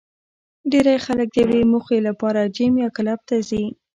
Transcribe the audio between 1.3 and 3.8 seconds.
د یوې موخې سره جېم یا کلب ته ځي